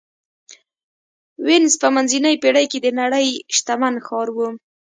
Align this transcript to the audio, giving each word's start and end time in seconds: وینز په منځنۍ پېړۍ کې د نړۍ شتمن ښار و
وینز 1.45 1.73
په 1.81 1.87
منځنۍ 1.95 2.35
پېړۍ 2.43 2.65
کې 2.71 2.79
د 2.81 2.87
نړۍ 3.01 3.27
شتمن 3.55 3.95
ښار 4.05 4.27
و 4.35 4.37